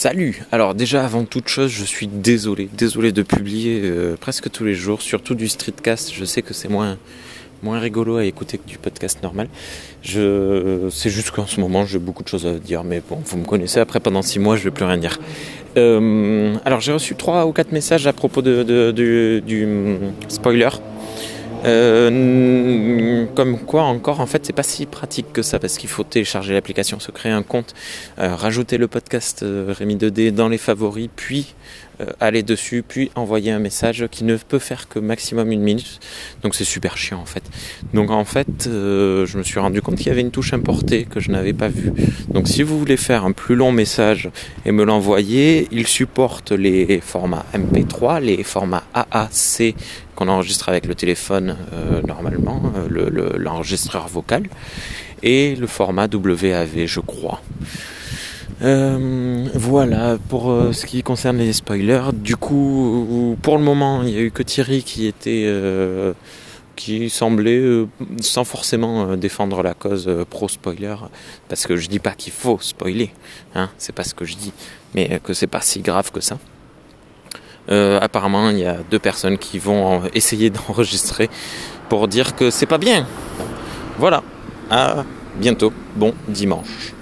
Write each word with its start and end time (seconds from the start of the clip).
Salut 0.00 0.42
Alors 0.50 0.74
déjà 0.74 1.04
avant 1.04 1.26
toute 1.26 1.48
chose 1.48 1.70
je 1.70 1.84
suis 1.84 2.06
désolé, 2.06 2.70
désolé 2.72 3.12
de 3.12 3.20
publier 3.20 3.82
euh, 3.84 4.16
presque 4.18 4.50
tous 4.50 4.64
les 4.64 4.72
jours, 4.72 5.02
surtout 5.02 5.34
du 5.34 5.46
streetcast, 5.46 6.14
je 6.14 6.24
sais 6.24 6.40
que 6.40 6.54
c'est 6.54 6.68
moins, 6.68 6.96
moins 7.62 7.78
rigolo 7.78 8.16
à 8.16 8.24
écouter 8.24 8.56
que 8.56 8.66
du 8.66 8.78
podcast 8.78 9.22
normal. 9.22 9.50
Je, 10.00 10.88
c'est 10.90 11.10
juste 11.10 11.32
qu'en 11.32 11.44
ce 11.44 11.60
moment 11.60 11.84
j'ai 11.84 11.98
beaucoup 11.98 12.22
de 12.22 12.28
choses 12.28 12.46
à 12.46 12.54
dire, 12.54 12.82
mais 12.82 13.02
bon, 13.06 13.18
vous 13.22 13.36
me 13.36 13.44
connaissez, 13.44 13.78
après 13.78 14.00
pendant 14.00 14.22
six 14.22 14.38
mois 14.38 14.56
je 14.56 14.64
vais 14.64 14.70
plus 14.70 14.86
rien 14.86 14.96
dire. 14.96 15.20
Euh, 15.76 16.54
alors 16.64 16.80
j'ai 16.80 16.94
reçu 16.94 17.14
trois 17.14 17.44
ou 17.44 17.52
quatre 17.52 17.72
messages 17.72 18.06
à 18.06 18.14
propos 18.14 18.40
de, 18.40 18.92
du 19.46 19.64
hum, 19.66 20.12
spoiler 20.28 20.70
euh, 21.64 23.26
comme 23.34 23.58
quoi 23.58 23.82
encore 23.82 24.20
en 24.20 24.26
fait 24.26 24.46
c'est 24.46 24.52
pas 24.52 24.62
si 24.62 24.86
pratique 24.86 25.32
que 25.32 25.42
ça 25.42 25.58
parce 25.58 25.76
qu'il 25.78 25.90
faut 25.90 26.04
télécharger 26.04 26.54
l'application, 26.54 27.00
se 27.00 27.10
créer 27.10 27.32
un 27.32 27.42
compte, 27.42 27.74
euh, 28.18 28.34
rajouter 28.34 28.78
le 28.78 28.88
podcast 28.88 29.42
euh, 29.42 29.74
Rémi 29.76 29.96
2D 29.96 30.32
dans 30.32 30.48
les 30.48 30.58
favoris, 30.58 31.08
puis 31.14 31.54
aller 32.20 32.42
dessus, 32.42 32.82
puis 32.86 33.10
envoyer 33.14 33.50
un 33.50 33.58
message 33.58 34.06
qui 34.10 34.24
ne 34.24 34.36
peut 34.36 34.58
faire 34.58 34.88
que 34.88 34.98
maximum 34.98 35.52
une 35.52 35.62
minute. 35.62 36.00
Donc 36.42 36.54
c'est 36.54 36.64
super 36.64 36.96
chiant 36.96 37.20
en 37.20 37.26
fait. 37.26 37.42
Donc 37.94 38.10
en 38.10 38.24
fait 38.24 38.64
je 38.64 39.36
me 39.36 39.42
suis 39.42 39.58
rendu 39.58 39.82
compte 39.82 39.96
qu'il 39.96 40.08
y 40.08 40.10
avait 40.10 40.20
une 40.20 40.30
touche 40.30 40.52
importée 40.52 41.04
que 41.04 41.20
je 41.20 41.30
n'avais 41.30 41.52
pas 41.52 41.68
vue. 41.68 41.92
Donc 42.28 42.48
si 42.48 42.62
vous 42.62 42.78
voulez 42.78 42.96
faire 42.96 43.24
un 43.24 43.32
plus 43.32 43.54
long 43.54 43.72
message 43.72 44.30
et 44.64 44.72
me 44.72 44.84
l'envoyer, 44.84 45.68
il 45.70 45.86
supporte 45.86 46.52
les 46.52 47.00
formats 47.00 47.44
MP3, 47.54 48.20
les 48.20 48.42
formats 48.42 48.84
AAC 48.94 49.74
qu'on 50.14 50.28
enregistre 50.28 50.68
avec 50.68 50.86
le 50.86 50.94
téléphone 50.94 51.56
euh, 51.72 52.02
normalement, 52.06 52.72
euh, 52.76 53.38
l'enregistreur 53.38 54.08
vocal, 54.08 54.44
et 55.22 55.56
le 55.56 55.66
format 55.66 56.08
WAV, 56.12 56.86
je 56.86 57.00
crois. 57.00 57.40
Euh, 58.62 59.46
voilà 59.54 60.18
pour 60.28 60.54
ce 60.72 60.84
qui 60.86 61.02
concerne 61.02 61.38
les 61.38 61.52
spoilers. 61.52 62.12
Du 62.12 62.36
coup, 62.36 63.36
pour 63.42 63.56
le 63.56 63.64
moment, 63.64 64.02
il 64.02 64.08
n'y 64.08 64.16
a 64.16 64.20
eu 64.20 64.30
que 64.30 64.42
Thierry 64.42 64.82
qui 64.82 65.06
était 65.06 65.50
qui 66.76 67.10
semblait 67.10 67.86
sans 68.20 68.44
forcément 68.44 69.16
défendre 69.16 69.62
la 69.62 69.74
cause 69.74 70.10
pro 70.30 70.48
spoiler 70.48 70.94
parce 71.48 71.66
que 71.66 71.76
je 71.76 71.88
dis 71.88 71.98
pas 71.98 72.12
qu'il 72.12 72.32
faut 72.32 72.58
spoiler 72.62 73.10
hein, 73.54 73.68
c'est 73.76 73.94
pas 73.94 74.02
ce 74.02 74.14
que 74.14 74.24
je 74.24 74.34
dis 74.36 74.52
mais 74.94 75.20
que 75.22 75.34
c'est 75.34 75.46
pas 75.46 75.60
si 75.60 75.80
grave 75.80 76.10
que 76.10 76.22
ça 76.22 76.38
euh, 77.70 78.00
apparemment, 78.00 78.50
il 78.50 78.58
y 78.58 78.66
a 78.66 78.78
deux 78.90 78.98
personnes 78.98 79.38
qui 79.38 79.58
vont 79.58 80.02
essayer 80.14 80.50
d'enregistrer 80.68 81.30
pour 81.88 82.08
dire 82.08 82.34
que 82.34 82.50
c'est 82.50 82.66
pas 82.66 82.78
bien. 82.78 83.06
Voilà. 83.98 84.22
À 84.70 85.04
bientôt. 85.36 85.72
Bon 85.96 86.14
dimanche. 86.28 86.94